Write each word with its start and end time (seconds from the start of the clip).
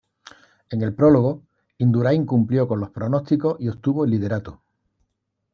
En 0.71 0.81
el 0.81 0.95
prólogo, 0.95 1.43
Indurain 1.77 2.25
cumplió 2.25 2.67
con 2.67 2.79
los 2.79 2.89
pronósticos 2.89 3.57
y 3.59 3.67
obtuvo 3.69 4.03
el 4.03 4.09
liderato. 4.09 4.63